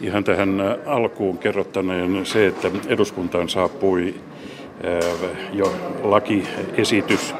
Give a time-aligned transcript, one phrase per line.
[0.00, 4.14] ihan tähän alkuun kerrottaneen se, että eduskuntaan saapui
[5.52, 7.34] jo lakiesitys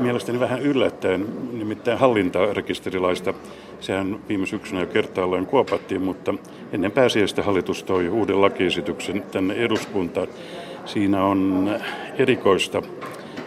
[0.00, 3.34] mielestäni vähän yllättäen, nimittäin hallintarekisterilaista.
[3.80, 6.34] Sehän viime syksynä jo kertaalleen kuopattiin, mutta
[6.72, 10.28] ennen pääsiäistä hallitus toi uuden lakiesityksen tänne eduskuntaan.
[10.84, 11.70] Siinä on
[12.18, 12.82] erikoista,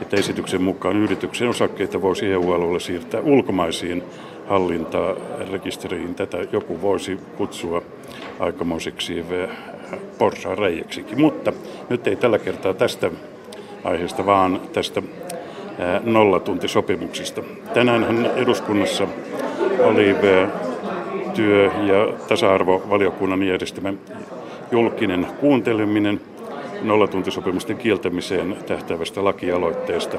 [0.02, 4.04] että esityksen mukaan yrityksen osakkeita voisi EU-alueella siirtää ulkomaisiin
[4.48, 6.16] hallintarekisteriin.
[6.16, 7.82] Tätä joku voisi kutsua
[8.40, 9.26] aikamoisiksi
[10.18, 11.22] porsaa reijeksikin.
[11.22, 11.54] Mutta
[11.90, 13.12] nyt ei tällä kertaa tästä
[13.84, 15.02] aiheesta, vaan tästä
[16.04, 17.42] nollatuntisopimuksista.
[17.74, 19.08] Tänään eduskunnassa
[19.80, 20.16] oli
[21.34, 23.94] työ- ja tasa-arvovaliokunnan järjestämä
[24.72, 26.22] julkinen kuunteleminen
[26.82, 30.18] nollatuntisopimusten kieltämiseen tähtävästä lakialoitteesta.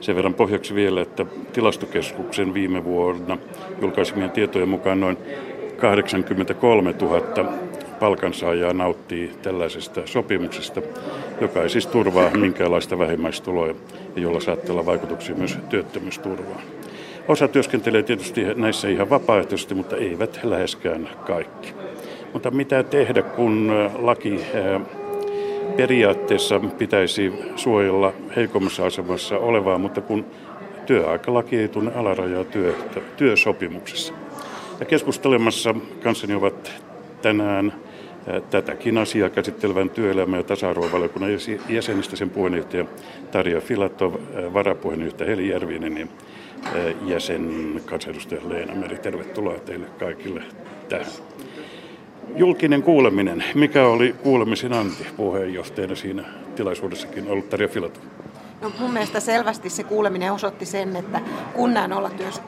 [0.00, 3.38] Sen verran pohjaksi vielä, että tilastokeskuksen viime vuonna
[3.80, 5.16] julkaisemien tietojen mukaan noin
[5.76, 7.20] 83 000
[8.00, 10.82] palkansaajaa nauttii tällaisesta sopimuksesta,
[11.40, 13.74] joka ei siis turvaa minkäänlaista vähimmäistuloa ja
[14.16, 16.60] jolla saattaa olla vaikutuksia myös työttömyysturvaan.
[17.28, 21.74] Osa työskentelee tietysti näissä ihan vapaaehtoisesti, mutta eivät läheskään kaikki.
[22.32, 24.40] Mutta mitä tehdä, kun laki
[25.80, 30.26] periaatteessa pitäisi suojella heikommassa asemassa olevaa, mutta kun
[30.86, 32.74] työaikalaki ei tunne alarajaa työ,
[33.16, 34.14] työsopimuksessa.
[34.80, 36.72] Ja keskustelemassa kanssani ovat
[37.22, 37.72] tänään
[38.50, 41.30] tätäkin asiaa käsittelevän työelämä- ja tasa-arvovaliokunnan
[41.68, 42.84] jäsenistä sen puheenjohtaja
[43.30, 44.14] Tarja Filatov,
[44.54, 46.06] varapuheenjohtaja Heli Järvinen ja
[47.06, 47.50] jäsen
[47.84, 48.98] kansanedustaja Leena Meri.
[48.98, 50.42] Tervetuloa teille kaikille
[50.88, 51.06] tähän.
[52.36, 53.44] Julkinen kuuleminen.
[53.54, 56.24] Mikä oli kuulemisen anti puheenjohtajana siinä
[56.56, 58.02] tilaisuudessakin ollut Tarja Filatov?
[58.60, 61.20] No mun mielestä selvästi se kuuleminen osoitti sen, että
[61.54, 62.42] kun nämä nollatyös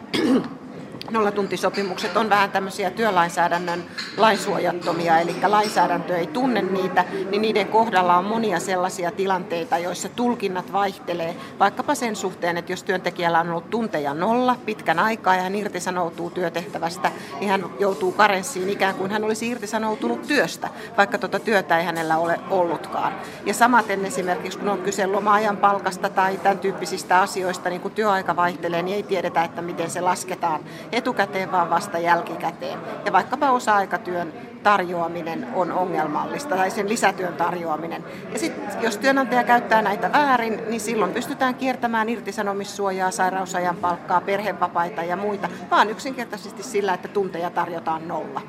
[1.12, 3.84] nollatuntisopimukset on vähän tämmöisiä työlainsäädännön
[4.16, 10.72] lainsuojattomia, eli lainsäädäntö ei tunne niitä, niin niiden kohdalla on monia sellaisia tilanteita, joissa tulkinnat
[10.72, 15.54] vaihtelee, vaikkapa sen suhteen, että jos työntekijällä on ollut tunteja nolla pitkän aikaa ja hän
[15.54, 21.78] irtisanoutuu työtehtävästä, niin hän joutuu karenssiin ikään kuin hän olisi irtisanoutunut työstä, vaikka tuota työtä
[21.78, 23.12] ei hänellä ole ollutkaan.
[23.46, 28.36] Ja samaten esimerkiksi, kun on kyse loma-ajan palkasta tai tämän tyyppisistä asioista, niin kun työaika
[28.36, 30.60] vaihtelee, niin ei tiedetä, että miten se lasketaan
[31.02, 32.78] etukäteen, vaan vasta jälkikäteen.
[33.04, 34.32] Ja vaikkapa osa-aikatyön
[34.62, 38.04] tarjoaminen on ongelmallista tai sen lisätyön tarjoaminen.
[38.32, 45.02] Ja sitten jos työnantaja käyttää näitä väärin, niin silloin pystytään kiertämään irtisanomissuojaa, sairausajan palkkaa, perhevapaita
[45.02, 48.40] ja muita, vaan yksinkertaisesti sillä, että tunteja tarjotaan nolla.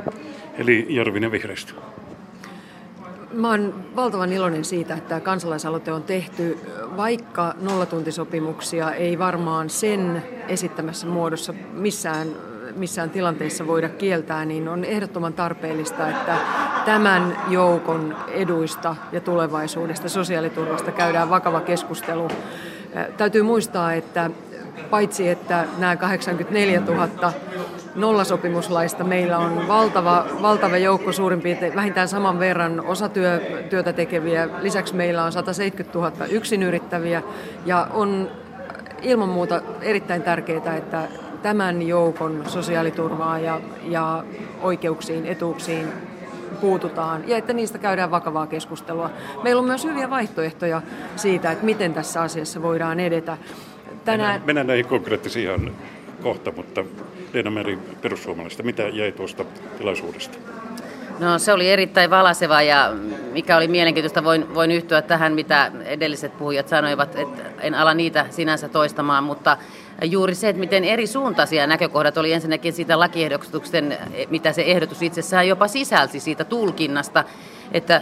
[0.58, 1.74] Eli Järvinen Vihreistä.
[3.34, 6.58] Mä oon valtavan iloinen siitä, että tämä kansalaisaloite on tehty,
[6.98, 12.28] vaikka nollatuntisopimuksia ei varmaan sen esittämässä muodossa missään,
[12.76, 16.38] missään tilanteessa voida kieltää, niin on ehdottoman tarpeellista, että
[16.86, 22.28] tämän joukon eduista ja tulevaisuudesta sosiaaliturvasta käydään vakava keskustelu.
[23.18, 24.30] Täytyy muistaa, että
[24.90, 27.34] paitsi että nämä 84 000
[27.96, 34.50] nollasopimuslaista meillä on valtava, valtava joukko suurin piirtein vähintään saman verran osatyötä tekeviä.
[34.62, 37.22] Lisäksi meillä on 170 000 yksinyrittäviä
[37.66, 38.32] ja on
[39.02, 41.08] ilman muuta erittäin tärkeää, että
[41.42, 44.24] tämän joukon sosiaaliturvaa ja, ja
[44.62, 45.88] oikeuksiin, etuuksiin
[46.62, 49.10] puututaan ja että niistä käydään vakavaa keskustelua.
[49.44, 50.82] Meillä on myös hyviä vaihtoehtoja
[51.16, 53.38] siitä, että miten tässä asiassa voidaan edetä.
[54.06, 54.42] Tänään...
[54.46, 55.72] Mennään näihin konkreettisiin
[56.24, 56.86] kohta, mutta
[57.34, 59.46] Leena Meri perussuomalaisista, mitä jäi tuosta
[59.78, 60.38] tilaisuudesta?
[61.24, 62.94] No se oli erittäin valaseva ja
[63.32, 68.26] mikä oli mielenkiintoista, voin, voin yhtyä tähän, mitä edelliset puhujat sanoivat, että en ala niitä
[68.30, 69.58] sinänsä toistamaan, mutta
[70.04, 73.98] juuri se, että miten eri suuntaisia näkökohdat oli ensinnäkin siitä lakiehdotuksen,
[74.30, 77.24] mitä se ehdotus itsessään jopa sisälsi siitä tulkinnasta,
[77.72, 78.02] että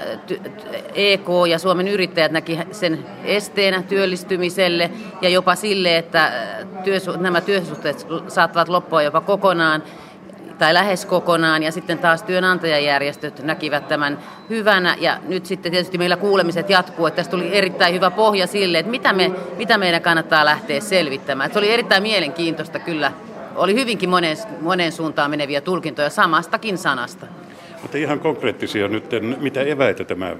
[0.93, 6.31] EK ja Suomen yrittäjät näki sen esteenä työllistymiselle ja jopa sille, että
[6.83, 9.83] työsu- nämä työsuhteet saattavat loppua jopa kokonaan
[10.57, 14.19] tai lähes kokonaan, ja sitten taas työnantajajärjestöt näkivät tämän
[14.49, 18.79] hyvänä, ja nyt sitten tietysti meillä kuulemiset jatkuu, että tästä tuli erittäin hyvä pohja sille,
[18.79, 21.45] että mitä, me, mitä meidän kannattaa lähteä selvittämään.
[21.45, 23.11] Että se oli erittäin mielenkiintoista kyllä,
[23.55, 27.27] oli hyvinkin monen, monen suuntaan meneviä tulkintoja samastakin sanasta.
[27.81, 29.05] Mutta ihan konkreettisia nyt,
[29.39, 30.35] mitä eväitä tämä, äh,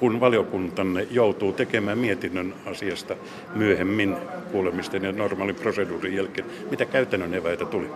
[0.00, 3.16] kun valiokuntanne joutuu tekemään mietinnön asiasta
[3.54, 4.16] myöhemmin
[4.52, 7.90] kuulemisten ja normaalin proseduurin jälkeen, mitä käytännön eväitä tuli?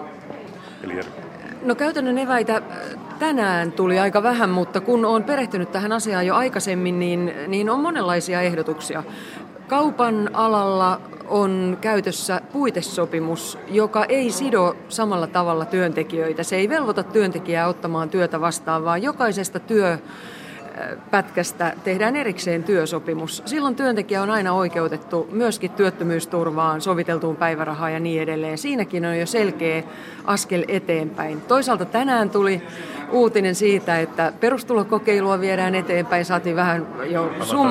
[0.84, 1.00] Eli
[1.62, 2.62] No käytännön eväitä äh,
[3.18, 7.80] tänään tuli aika vähän, mutta kun olen perehtynyt tähän asiaan jo aikaisemmin, niin, niin on
[7.80, 9.02] monenlaisia ehdotuksia.
[9.68, 16.42] Kaupan alalla on käytössä puitesopimus, joka ei sido samalla tavalla työntekijöitä.
[16.42, 19.98] Se ei velvoita työntekijää ottamaan työtä vastaan, vaan jokaisesta työ
[21.10, 23.42] pätkästä tehdään erikseen työsopimus.
[23.46, 28.58] Silloin työntekijä on aina oikeutettu myöskin työttömyysturvaan, soviteltuun päivärahaan ja niin edelleen.
[28.58, 29.82] Siinäkin on jo selkeä
[30.24, 31.40] askel eteenpäin.
[31.40, 32.62] Toisaalta tänään tuli
[33.10, 36.24] uutinen siitä, että perustulokokeilua viedään eteenpäin.
[36.24, 37.68] Saatiin vähän jo sum...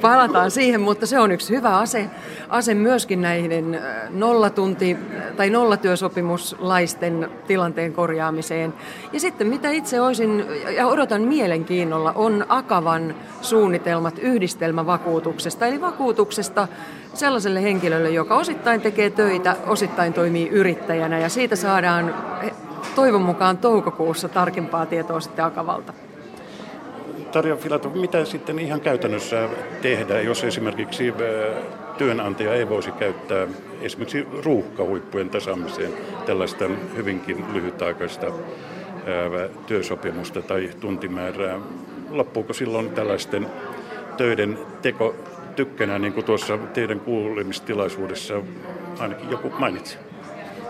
[0.00, 2.10] Palataan siihen, mutta se on yksi hyvä ase,
[2.48, 4.96] ase myöskin näiden äh, nollatunti-
[5.36, 8.74] tai nollatyösopimuslaisten tilanteen korjaamiseen.
[9.12, 10.44] Ja sitten mitä itse olisin
[10.76, 16.68] ja odotan mielenkiinnolla on Akavan suunnitelmat yhdistelmävakuutuksesta, eli vakuutuksesta
[17.14, 22.14] sellaiselle henkilölle, joka osittain tekee töitä, osittain toimii yrittäjänä ja siitä saadaan
[22.94, 25.92] toivon mukaan toukokuussa tarkempaa tietoa sitten Akavalta.
[27.32, 29.48] Tarja Filatov, mitä sitten ihan käytännössä
[29.82, 31.16] tehdään, jos esimerkiksi äh,
[31.98, 33.46] työnantaja ei voisi käyttää
[33.80, 35.92] esimerkiksi ruuhkahuippujen tasaamiseen
[36.26, 36.64] tällaista
[36.96, 41.58] hyvinkin lyhytaikaista äh, työsopimusta tai tuntimäärää.
[42.10, 43.46] Loppuuko silloin tällaisten
[44.16, 45.14] töiden teko
[45.56, 48.34] tykkänä, niin kuin tuossa teidän kuulemistilaisuudessa
[48.98, 49.98] ainakin joku mainitsi?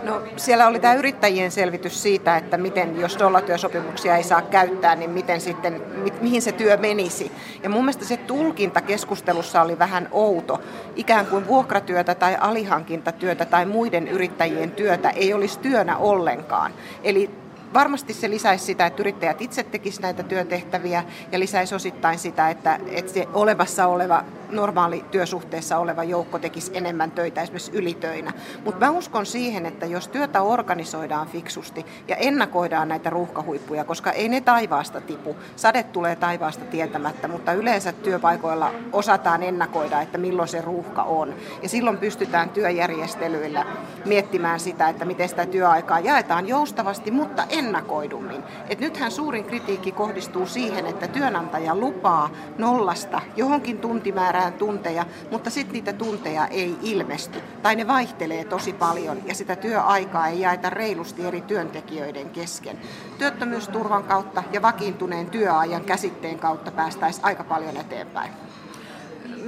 [0.02, 5.10] No, siellä oli tämä yrittäjien selvitys siitä, että miten, jos nollatyösopimuksia ei saa käyttää, niin
[5.10, 7.32] miten sitten, mi, mihin se työ menisi.
[7.62, 10.60] Ja mun mielestä se tulkinta keskustelussa oli vähän outo.
[10.96, 16.72] Ikään kuin vuokratyötä tai alihankintatyötä tai muiden yrittäjien työtä ei olisi työnä ollenkaan.
[17.04, 17.30] Eli
[17.74, 22.80] varmasti se lisäisi sitä, että yrittäjät itse tekisivät näitä työtehtäviä ja lisäisi osittain sitä, että,
[22.90, 28.32] että se olemassa oleva normaali työsuhteessa oleva joukko tekisi enemmän töitä esimerkiksi ylitöinä.
[28.64, 34.28] Mutta mä uskon siihen, että jos työtä organisoidaan fiksusti ja ennakoidaan näitä ruuhkahuippuja, koska ei
[34.28, 40.60] ne taivaasta tipu, sade tulee taivaasta tietämättä, mutta yleensä työpaikoilla osataan ennakoida, että milloin se
[40.60, 41.34] ruuhka on.
[41.62, 43.66] Ja silloin pystytään työjärjestelyillä
[44.04, 48.42] miettimään sitä, että miten sitä työaikaa jaetaan joustavasti, mutta ennakoidummin.
[48.68, 55.50] Et nythän suurin kritiikki kohdistuu siihen, että työnantaja lupaa nollasta johonkin tuntimäärään määrään tunteja, mutta
[55.50, 60.70] sitten niitä tunteja ei ilmesty tai ne vaihtelee tosi paljon ja sitä työaikaa ei jaeta
[60.70, 62.78] reilusti eri työntekijöiden kesken.
[63.18, 68.47] Työttömyysturvan kautta ja vakiintuneen työajan käsitteen kautta päästäisiin aika paljon eteenpäin.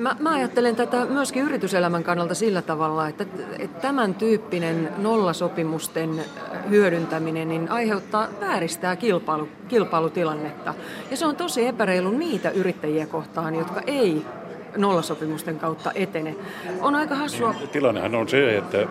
[0.00, 3.24] Mä, mä ajattelen tätä myöskin yrityselämän kannalta sillä tavalla, että,
[3.58, 6.24] että tämän tyyppinen nollasopimusten
[6.70, 10.74] hyödyntäminen niin aiheuttaa, vääristää kilpailu, kilpailutilannetta.
[11.10, 14.22] Ja se on tosi epäreilu niitä yrittäjiä kohtaan, jotka ei
[14.76, 16.36] nollasopimusten kautta etene.
[16.80, 17.52] On aika hassua.
[17.52, 18.86] Niin, tilannehan on se, että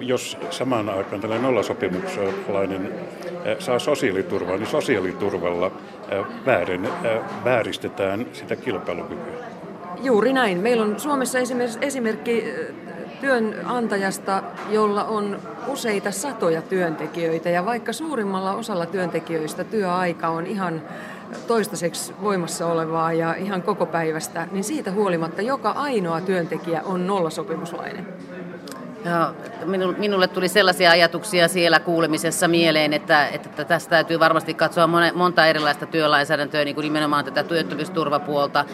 [0.00, 2.94] jos samaan aikaan tällainen nollasopimukselainen
[3.58, 5.70] saa sosiaaliturvaa, niin sosiaaliturvalla
[6.46, 6.88] väärin,
[7.44, 9.55] vääristetään sitä kilpailukykyä.
[10.06, 10.58] Juuri näin.
[10.58, 11.38] Meillä on Suomessa
[11.80, 12.44] esimerkki
[13.20, 20.82] työnantajasta, jolla on useita satoja työntekijöitä ja vaikka suurimmalla osalla työntekijöistä työaika on ihan
[21.46, 28.06] toistaiseksi voimassa olevaa ja ihan koko päivästä, niin siitä huolimatta joka ainoa työntekijä on nollasopimuslainen.
[29.04, 29.32] Joo,
[29.98, 35.86] minulle tuli sellaisia ajatuksia siellä kuulemisessa mieleen, että, että tästä täytyy varmasti katsoa monta erilaista
[35.86, 38.64] työlainsäädäntöä, niin kuin nimenomaan tätä työttömyysturvapuolta.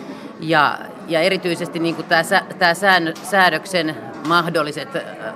[0.40, 0.78] Ja,
[1.08, 2.22] ja erityisesti niin kuin tämä,
[2.58, 2.74] tämä
[3.22, 3.96] säädöksen
[4.28, 4.88] mahdolliset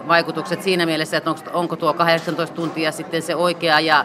[0.09, 4.05] vaikutukset siinä mielessä, että onko, onko tuo 18 tuntia sitten se oikea ja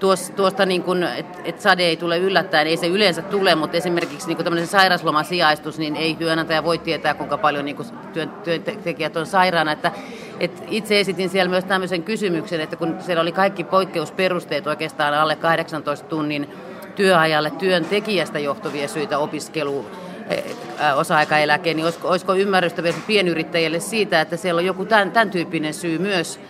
[0.00, 3.76] tuosta, tuosta niin kuin, että et sade ei tule yllättäen, ei se yleensä tule, mutta
[3.76, 9.16] esimerkiksi niin tämmöinen sairauslomasijaistus, niin ei työnantaja voi tietää, kuinka paljon niin kuin työn, työntekijät
[9.16, 9.72] on sairaana.
[9.72, 9.92] Että,
[10.40, 15.36] et itse esitin siellä myös tämmöisen kysymyksen, että kun siellä oli kaikki poikkeusperusteet oikeastaan alle
[15.36, 16.48] 18 tunnin
[16.94, 19.86] työajalle työntekijästä johtuvia syitä opiskeluun,
[20.30, 25.30] e, e, osa-aikaeläkeen, niin olisiko, olisiko ymmärrystä pienyrittäjille siitä, että siellä on joku tämän, tämän
[25.30, 26.40] tyyppinen syy myös,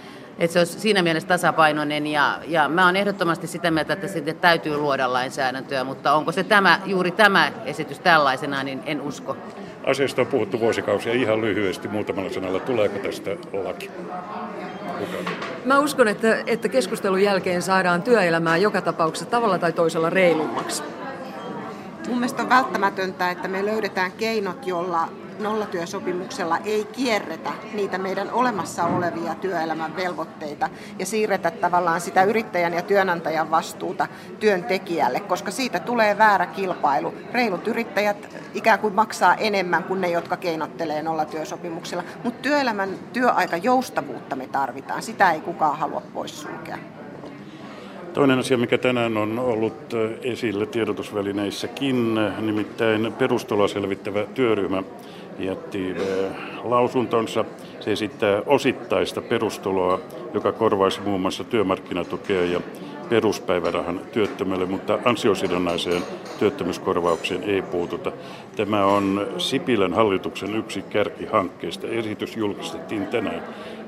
[0.41, 4.37] että se olisi siinä mielessä tasapainoinen ja, ja mä olen ehdottomasti sitä mieltä, että sitten
[4.37, 9.37] täytyy luoda lainsäädäntöä, mutta onko se tämä, juuri tämä esitys tällaisena, niin en usko.
[9.85, 12.61] Asiasta on puhuttu vuosikausia ihan lyhyesti muutamalla sanalla.
[12.61, 13.31] Tuleeko tästä
[13.65, 13.91] laki?
[15.65, 20.83] Mä uskon, että, että keskustelun jälkeen saadaan työelämää joka tapauksessa tavalla tai toisella reilummaksi.
[22.11, 28.85] Mun mielestä on välttämätöntä, että me löydetään keinot, jolla nollatyösopimuksella ei kierretä niitä meidän olemassa
[28.85, 34.07] olevia työelämän velvoitteita ja siirretä tavallaan sitä yrittäjän ja työnantajan vastuuta
[34.41, 37.15] työntekijälle, koska siitä tulee väärä kilpailu.
[37.33, 44.47] Reilut yrittäjät ikään kuin maksaa enemmän kuin ne, jotka keinottelee nollatyösopimuksella, mutta työelämän työaikajoustavuutta me
[44.47, 45.03] tarvitaan.
[45.03, 46.79] Sitä ei kukaan halua poissulkea.
[48.15, 54.83] Toinen asia, mikä tänään on ollut esillä tiedotusvälineissäkin, nimittäin perustuloa selvittävä työryhmä
[55.39, 55.95] jätti
[56.65, 57.45] lausuntonsa.
[57.81, 60.01] Se esittää osittaista perustuloa,
[60.35, 62.61] joka korvaisi muun muassa työmarkkinatukea ja
[63.09, 66.03] peruspäivärahan työttömälle, mutta ansiosidonnaiseen
[66.39, 68.13] työttömyyskorvaukseen ei puututa.
[68.57, 71.87] Tämä on Sipilän hallituksen yksi kärkihankkeista.
[71.87, 73.43] Esitys julkistettiin tänään.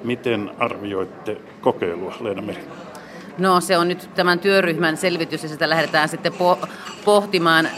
[0.04, 2.62] Miten arvioitte kokeilua, Leena Meri?
[3.38, 6.32] No se on nyt tämän työryhmän selvitys ja sitä lähdetään sitten
[7.04, 7.68] pohtimaan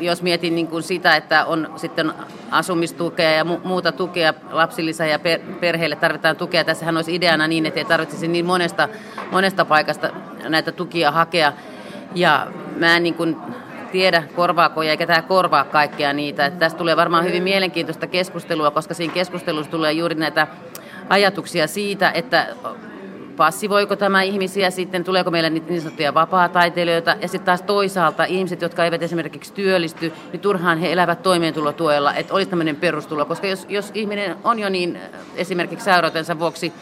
[0.00, 2.12] jos mietin niin kuin sitä, että on sitten
[2.50, 5.18] asumistukea ja muuta tukea lapsilisä ja
[5.60, 6.64] perheille tarvitaan tukea.
[6.64, 8.88] Tässähän olisi ideana niin, että ei tarvitsisi niin monesta,
[9.30, 10.10] monesta paikasta
[10.48, 11.52] näitä tukia hakea.
[12.14, 13.36] Ja mä en niin kuin
[13.92, 16.46] tiedä, korvaako ja eikä tämä korvaa kaikkea niitä.
[16.46, 20.46] Että tästä tulee varmaan hyvin mielenkiintoista keskustelua, koska siinä keskustelussa tulee juuri näitä
[21.08, 22.46] ajatuksia siitä, että
[23.36, 28.62] passivoiko tämä ihmisiä sitten, tuleeko meille niitä niin sanottuja vapaa-taiteilijoita, ja sitten taas toisaalta ihmiset,
[28.62, 33.66] jotka eivät esimerkiksi työllisty, niin turhaan he elävät toimeentulotuella, että olisi tämmöinen perustulo, koska jos,
[33.68, 34.98] jos ihminen on jo niin
[35.36, 36.72] esimerkiksi sairautensa vuoksi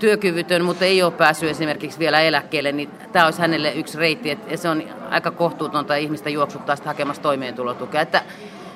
[0.00, 4.56] työkyvytön, mutta ei ole päässyt esimerkiksi vielä eläkkeelle, niin tämä olisi hänelle yksi reitti, että
[4.56, 8.22] se on aika kohtuutonta ihmistä juoksuttaa sitä hakemassa toimeentulotukea, että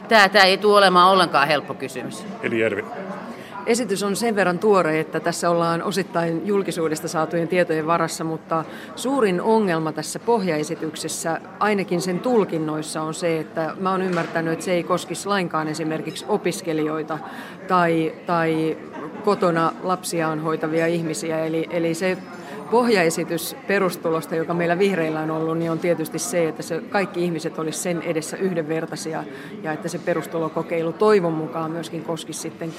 [0.09, 2.25] tämä, tämä ei tule olemaan ollenkaan helppo kysymys.
[2.43, 2.85] Eli Järvi.
[3.66, 8.64] Esitys on sen verran tuore, että tässä ollaan osittain julkisuudesta saatujen tietojen varassa, mutta
[8.97, 14.73] suurin ongelma tässä pohjaesityksessä, ainakin sen tulkinnoissa, on se, että mä oon ymmärtänyt, että se
[14.73, 17.19] ei koskisi lainkaan esimerkiksi opiskelijoita
[17.69, 18.76] tai, tai
[19.25, 21.45] kotona lapsiaan hoitavia ihmisiä.
[21.45, 22.19] Eli, eli se
[22.73, 27.59] pohjaesitys perustulosta, joka meillä vihreillä on ollut, niin on tietysti se, että se kaikki ihmiset
[27.59, 29.25] olisi sen edessä yhdenvertaisia
[29.62, 32.73] ja että se perustulokokeilu toivon mukaan myöskin koskisi sitten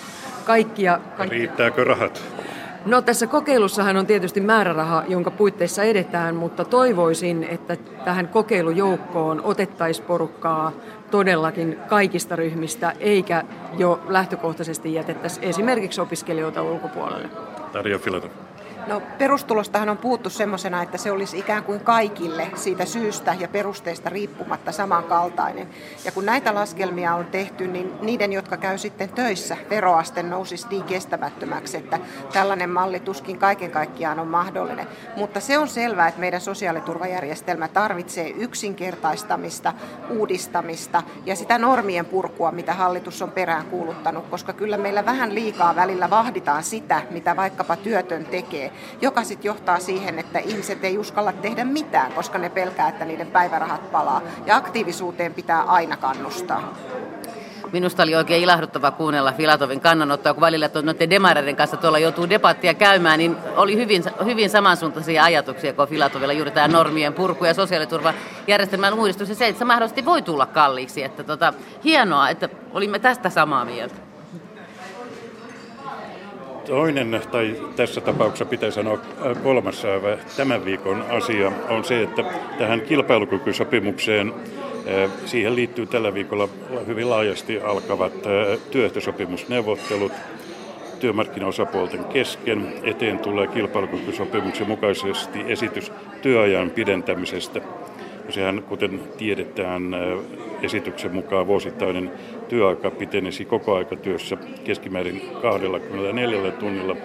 [0.46, 1.00] kaikkia.
[1.18, 1.38] kaikkia.
[1.38, 2.24] Riittääkö rahat?
[2.86, 10.08] No tässä kokeilussahan on tietysti määräraha, jonka puitteissa edetään, mutta toivoisin, että tähän kokeilujoukkoon otettaisiin
[10.08, 10.72] porukkaa
[11.12, 13.44] todellakin kaikista ryhmistä, eikä
[13.78, 17.30] jo lähtökohtaisesti jätettäisi esimerkiksi opiskelijoita ulkopuolelle.
[17.72, 18.30] Tarja Filatov.
[18.88, 24.10] No perustulostahan on puhuttu semmoisena, että se olisi ikään kuin kaikille siitä syystä ja perusteista
[24.10, 25.70] riippumatta samankaltainen.
[26.06, 30.84] Ja kun näitä laskelmia on tehty, niin niiden, jotka käy sitten töissä, veroaste nousisi niin
[30.84, 32.00] kestämättömäksi, että
[32.34, 34.88] tällainen malli tuskin kaiken kaikkiaan on mahdollinen.
[35.16, 39.74] Mutta se on selvää, että meidän sosiaaliturvajärjestelmä tarvitsee yksinkertaistamista,
[40.10, 45.76] uudistamista ja sitä normien purkua, mitä hallitus on perään kuuluttanut, koska kyllä meillä vähän liikaa
[45.76, 51.32] välillä vahditaan sitä, mitä vaikkapa työtön tekee joka sitten johtaa siihen, että ihmiset ei uskalla
[51.32, 54.22] tehdä mitään, koska ne pelkää, että niiden päivärahat palaa.
[54.46, 56.74] Ja aktiivisuuteen pitää aina kannustaa.
[57.74, 62.74] Minusta oli oikein ilahduttava kuunnella Filatovin kannanottoa, kun välillä noiden demareiden kanssa tuolla joutuu debattia
[62.74, 68.94] käymään, niin oli hyvin, hyvin samansuuntaisia ajatuksia kuin Filatovilla juuri tämä normien purku ja sosiaaliturvajärjestelmän
[68.94, 71.04] uudistus ja se, että se mahdollisesti voi tulla kalliiksi.
[71.04, 71.54] Että tota,
[71.84, 73.96] hienoa, että olimme tästä samaa mieltä.
[76.66, 82.24] Toinen, tai tässä tapauksessa pitää sanoa äh, kolmas äh, tämän viikon asia, on se, että
[82.58, 86.50] tähän kilpailukykysopimukseen äh, Siihen liittyy tällä viikolla
[86.88, 88.14] hyvin laajasti alkavat
[88.72, 90.12] työehtosopimusneuvottelut
[91.00, 92.74] työmarkkinaosapuolten kesken.
[92.84, 95.92] Eteen tulee kilpailukykysopimuksen mukaisesti esitys
[96.22, 97.62] työajan pidentämisestä.
[98.30, 99.96] Sehän, kuten tiedetään,
[100.62, 102.12] esityksen mukaan vuosittainen
[102.54, 106.96] työaika pitenisi koko aikatyössä keskimäärin 24 tunnilla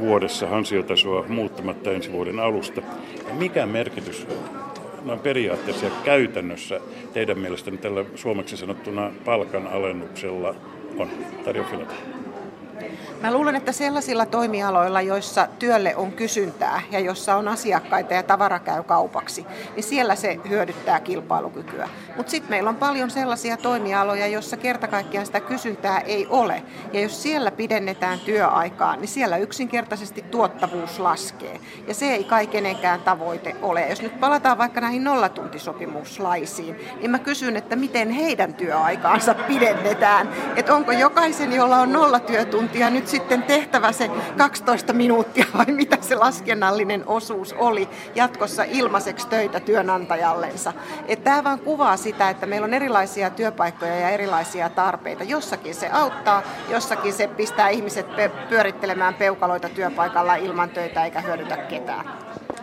[0.00, 2.82] vuodessa ansiotasoa muuttamatta ensi vuoden alusta.
[3.38, 4.26] Mikä merkitys
[5.04, 6.80] noin periaatteessa ja käytännössä
[7.12, 10.54] teidän mielestänne tällä suomeksi sanottuna palkanalennuksella
[10.98, 11.08] on?
[11.44, 12.21] Tarjo Filat.
[13.22, 18.58] Mä luulen, että sellaisilla toimialoilla, joissa työlle on kysyntää ja jossa on asiakkaita ja tavara
[18.58, 21.88] käy kaupaksi, niin siellä se hyödyttää kilpailukykyä.
[22.16, 26.62] Mutta sitten meillä on paljon sellaisia toimialoja, joissa kerta kaikkiaan sitä kysyntää ei ole.
[26.92, 31.60] Ja jos siellä pidennetään työaikaa, niin siellä yksinkertaisesti tuottavuus laskee.
[31.88, 33.86] Ja se ei kai kenenkään tavoite ole.
[33.88, 40.28] Jos nyt palataan vaikka näihin nollatuntisopimuslaisiin, niin mä kysyn, että miten heidän työaikaansa pidennetään.
[40.56, 46.14] Että onko jokaisen, jolla on nollatyötuntia, nyt sitten tehtävä se 12 minuuttia vai mitä se
[46.14, 50.72] laskennallinen osuus oli jatkossa ilmaiseksi töitä työnantajallensa.
[51.24, 55.24] Tämä vaan kuvaa sitä, että meillä on erilaisia työpaikkoja ja erilaisia tarpeita.
[55.24, 58.06] Jossakin se auttaa, jossakin se pistää ihmiset
[58.48, 62.04] pyörittelemään peukaloita työpaikalla ilman töitä eikä hyödytä ketään.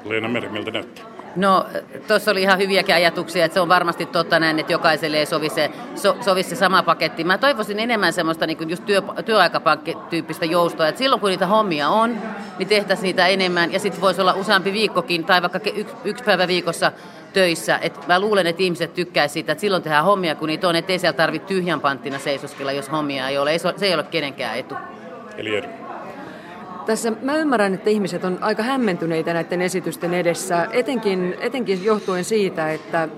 [0.06, 1.19] Leena Meri, miltä näyttää?
[1.40, 1.66] No,
[2.08, 5.50] tuossa oli ihan hyviäkin ajatuksia, että se on varmasti totta näin, että jokaiselle ei sovi
[5.50, 7.24] se, so, sovi se sama paketti.
[7.24, 11.90] Mä toivoisin enemmän semmoista niin kuin just työ, työaikapankki-tyyppistä joustoa, että silloin kun niitä hommia
[11.90, 12.18] on,
[12.58, 16.48] niin tehtäisiin niitä enemmän ja sitten voisi olla useampi viikkokin tai vaikka yksi, yksi päivä
[16.48, 16.92] viikossa
[17.34, 17.78] töissä.
[17.82, 21.00] Et mä luulen, että ihmiset tykkäisivät siitä, että silloin tehdään hommia, kun niitä on, ettei
[21.00, 23.52] siellä tarvitse tyhjän panttina seisoskella, jos hommia ei ole.
[23.52, 24.76] Ei, se ei ole kenenkään etu.
[25.38, 25.89] Eli.
[26.90, 32.72] Tässä mä ymmärrän, että ihmiset on aika hämmentyneitä näiden esitysten edessä, etenkin, etenkin johtuen siitä,
[32.72, 33.10] että äh,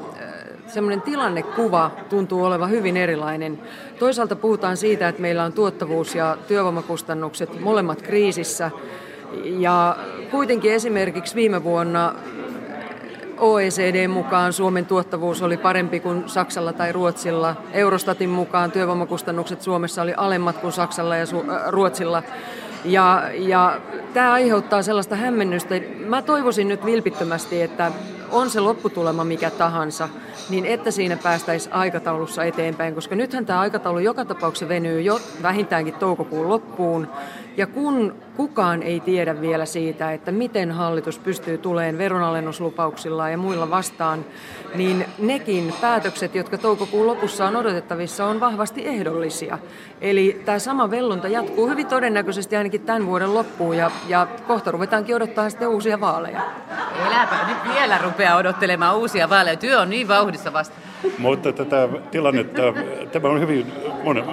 [0.68, 3.60] semmoinen tilannekuva tuntuu olevan hyvin erilainen.
[4.00, 8.72] Toisaalta puhutaan siitä, että meillä on tuottavuus ja työvoimakustannukset molemmat kriisissä.
[9.44, 9.98] Ja
[10.32, 12.16] kuitenkin esimerkiksi viime vuonna
[13.38, 17.56] OECD mukaan Suomen tuottavuus oli parempi kuin Saksalla tai Ruotsilla.
[17.74, 22.24] Eurostatin mukaan työvoimakustannukset Suomessa oli alemmat kuin Saksalla ja äh, Ruotsilla.
[22.86, 23.82] Ja, ja
[24.14, 25.76] tämä aiheuttaa sellaista hämmennystä.
[26.06, 27.92] Mä toivoisin nyt vilpittömästi, että
[28.32, 30.10] on se lopputulema mikä tahansa,
[30.50, 35.94] niin että siinä päästäisiin aikataulussa eteenpäin, koska nythän tämä aikataulu joka tapauksessa venyy jo vähintäänkin
[35.94, 37.08] toukokuun loppuun.
[37.58, 43.70] Ja kun kukaan ei tiedä vielä siitä, että miten hallitus pystyy tuleen veronalennuslupauksilla ja muilla
[43.70, 44.26] vastaan,
[44.76, 49.58] niin nekin päätökset, jotka toukokuun lopussa on odotettavissa, on vahvasti ehdollisia.
[50.02, 55.16] Eli tämä sama vellunta jatkuu hyvin todennäköisesti ainakin tämän vuoden loppuun ja, ja kohta ruvetaankin
[55.16, 56.42] odottaa sitten uusia vaaleja.
[57.08, 59.56] Eläpä nyt vielä rupeaa odottelemaan uusia vaaleja.
[59.58, 60.76] Työ on niin vauhdissa vasta.
[61.18, 62.62] Mutta tätä tilannetta,
[63.12, 64.24] tämä on hyvin monen,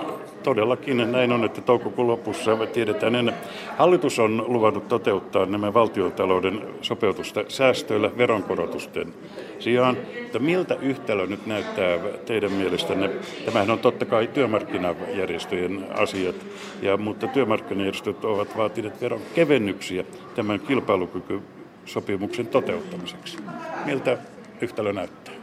[0.48, 3.34] todellakin näin on, että toukokuun lopussa tiedetään ennen.
[3.78, 9.14] Hallitus on luvannut toteuttaa nämä valtiontalouden sopeutusta säästöillä veronkorotusten
[9.58, 9.96] sijaan.
[10.22, 13.10] Mutta miltä yhtälö nyt näyttää teidän mielestänne?
[13.44, 16.36] Tämähän on totta kai työmarkkinajärjestöjen asiat,
[16.82, 23.38] ja, mutta työmarkkinajärjestöt ovat vaatineet veron kevennyksiä tämän kilpailukykysopimuksen toteuttamiseksi.
[23.86, 24.18] Miltä
[24.60, 25.38] yhtälö näyttää?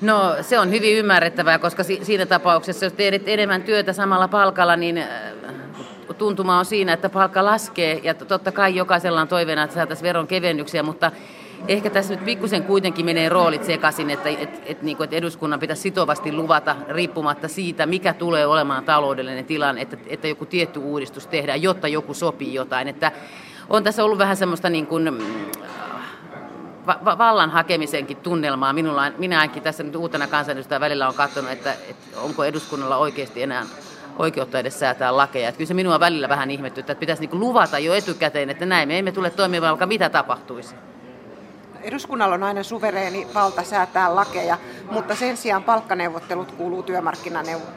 [0.00, 4.98] No se on hyvin ymmärrettävää, koska siinä tapauksessa, jos teet enemmän työtä samalla palkalla, niin
[4.98, 5.08] äh,
[6.18, 8.00] tuntuma on siinä, että palkka laskee.
[8.02, 11.12] Ja totta kai jokaisella on toiveena, että saataisiin veron kevennyksiä, mutta
[11.68, 15.60] ehkä tässä nyt pikkusen kuitenkin menee roolit sekaisin, että, että, että, niin kuin, että eduskunnan
[15.60, 21.26] pitäisi sitovasti luvata riippumatta siitä, mikä tulee olemaan taloudellinen tilanne, että, että joku tietty uudistus
[21.26, 22.88] tehdään, jotta joku sopii jotain.
[22.88, 23.12] Että
[23.68, 25.22] on tässä ollut vähän semmoista niin kuin,
[27.04, 28.72] va- vallan hakemisenkin tunnelmaa.
[28.72, 33.66] Minulla, minäkin tässä nyt uutena kansanedustajana välillä on katsonut, että, että onko eduskunnalla oikeasti enää
[34.18, 35.48] oikeutta edes säätää lakeja.
[35.48, 38.88] Että kyllä se minua välillä vähän ihmettyy, että pitäisi niin luvata jo etukäteen, että näin
[38.88, 40.74] me emme tule toimimaan, vaikka mitä tapahtuisi
[41.88, 44.58] eduskunnalla on aina suvereeni valta säätää lakeja,
[44.90, 46.84] mutta sen sijaan palkkaneuvottelut kuuluu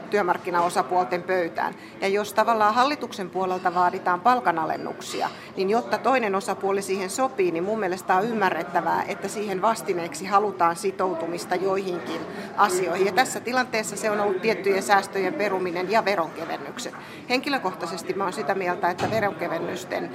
[0.10, 1.76] työmarkkinaosapuolten pöytään.
[2.02, 7.80] Ja jos tavallaan hallituksen puolelta vaaditaan palkanalennuksia, niin jotta toinen osapuoli siihen sopii, niin mun
[7.80, 12.21] mielestä on ymmärrettävää, että siihen vastineeksi halutaan sitoutumista joihinkin
[12.58, 13.06] asioihin.
[13.06, 16.93] Ja tässä tilanteessa se on ollut tiettyjen säästöjen peruminen ja veronkevennykset.
[17.30, 20.12] Henkilökohtaisesti mä olen sitä mieltä, että veronkevennysten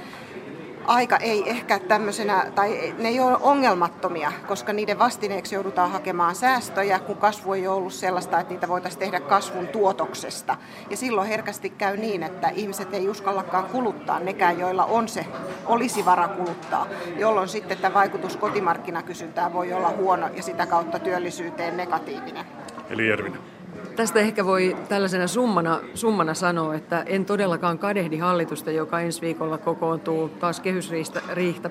[0.87, 6.99] aika ei ehkä tämmöisenä, tai ne ei ole ongelmattomia, koska niiden vastineeksi joudutaan hakemaan säästöjä,
[6.99, 10.57] kun kasvu ei ollut sellaista, että niitä voitaisiin tehdä kasvun tuotoksesta.
[10.89, 15.25] Ja silloin herkästi käy niin, että ihmiset ei uskallakaan kuluttaa, nekään joilla on se,
[15.65, 21.77] olisi vara kuluttaa, jolloin sitten tämä vaikutus kotimarkkinakysyntään voi olla huono ja sitä kautta työllisyyteen
[21.77, 22.45] negatiivinen.
[22.89, 23.56] Eli Järvinen.
[23.97, 29.57] Tästä ehkä voi tällaisena summana, summana sanoa, että en todellakaan kadehdi hallitusta, joka ensi viikolla
[29.57, 31.69] kokoontuu taas kehysriihtä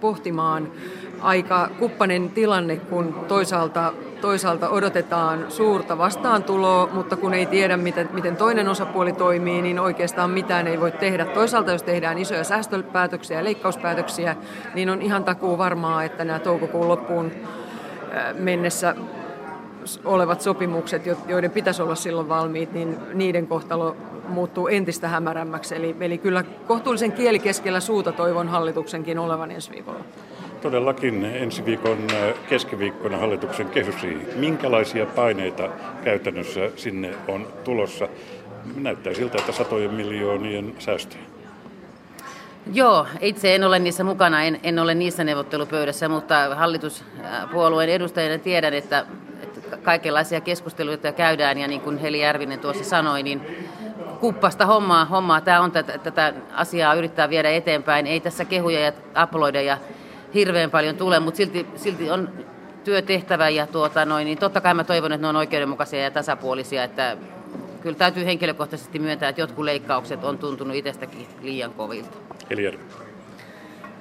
[0.00, 0.72] pohtimaan
[1.20, 8.36] aika kuppanen tilanne, kun toisaalta, toisaalta odotetaan suurta vastaantuloa, mutta kun ei tiedä, miten, miten
[8.36, 11.24] toinen osapuoli toimii, niin oikeastaan mitään ei voi tehdä.
[11.24, 14.36] Toisaalta, jos tehdään isoja säästöpäätöksiä ja leikkauspäätöksiä,
[14.74, 17.32] niin on ihan takuu varmaa, että nämä toukokuun loppuun
[18.38, 18.94] mennessä
[20.04, 23.96] olevat sopimukset, joiden pitäisi olla silloin valmiit, niin niiden kohtalo
[24.28, 25.76] muuttuu entistä hämärämmäksi.
[25.76, 30.00] Eli, eli kyllä kohtuullisen kieli keskellä suuta toivon hallituksenkin olevan ensi viikolla.
[30.62, 31.98] Todellakin ensi viikon
[32.48, 34.26] keskiviikkona hallituksen kehysriihi.
[34.36, 35.68] Minkälaisia paineita
[36.04, 38.08] käytännössä sinne on tulossa?
[38.76, 41.22] Näyttää siltä, että satojen miljoonien säästöjä.
[42.72, 48.74] Joo, itse en ole niissä mukana, en, en ole niissä neuvottelupöydässä, mutta hallituspuolueen edustajana tiedän,
[48.74, 49.06] että
[49.84, 53.40] kaikenlaisia keskusteluita käydään ja niin kuin Heli Järvinen tuossa sanoi, niin
[54.20, 55.40] kuppasta hommaa, hommaa.
[55.40, 58.06] tämä on tätä, tätä asiaa yrittää viedä eteenpäin.
[58.06, 59.78] Ei tässä kehuja ja aploideja
[60.34, 62.28] hirveän paljon tule, mutta silti, silti on
[62.84, 66.84] työtehtävä ja tuota noin, niin totta kai mä toivon, että ne on oikeudenmukaisia ja tasapuolisia,
[66.84, 67.16] että
[67.80, 72.16] kyllä täytyy henkilökohtaisesti myöntää, että jotkut leikkaukset on tuntunut itsestäkin liian kovilta.
[72.50, 72.78] Eli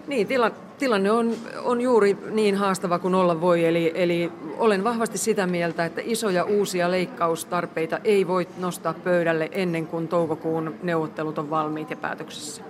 [0.07, 1.33] Niin, tila, tilanne on,
[1.63, 6.43] on juuri niin haastava kuin olla voi, eli, eli olen vahvasti sitä mieltä, että isoja
[6.43, 12.63] uusia leikkaustarpeita ei voi nostaa pöydälle ennen kuin toukokuun neuvottelut on valmiit ja päätöksessä.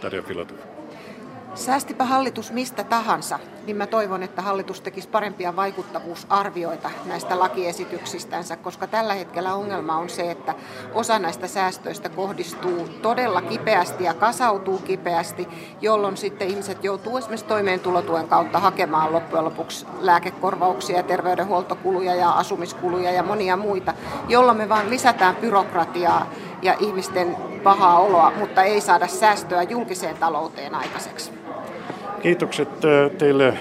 [0.00, 0.73] Tarja Filatov.
[1.54, 8.86] Säästipä hallitus mistä tahansa, niin mä toivon, että hallitus tekisi parempia vaikuttavuusarvioita näistä lakiesityksistänsä, koska
[8.86, 10.54] tällä hetkellä ongelma on se, että
[10.94, 15.48] osa näistä säästöistä kohdistuu todella kipeästi ja kasautuu kipeästi,
[15.80, 23.22] jolloin sitten ihmiset joutuu esimerkiksi toimeentulotuen kautta hakemaan loppujen lopuksi lääkekorvauksia, terveydenhuoltokuluja ja asumiskuluja ja
[23.22, 23.94] monia muita,
[24.28, 26.26] jolloin me vaan lisätään byrokratiaa
[26.62, 31.43] ja ihmisten pahaa oloa, mutta ei saada säästöä julkiseen talouteen aikaiseksi.
[32.24, 33.54] Kiitokset äh, teille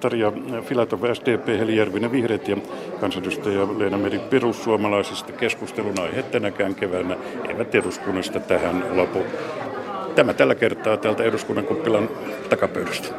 [0.00, 2.56] Tarja Filatov SDP, Heli Järvinen Vihreät ja
[3.00, 5.32] kansanedustaja Leena Meri perussuomalaisista.
[5.32, 7.16] Keskustelun aihe tänäkään keväänä
[7.48, 9.22] eivät eduskunnasta tähän lopu.
[10.14, 12.08] Tämä tällä kertaa täältä eduskunnan kuppilan
[12.50, 13.14] takapöydästä.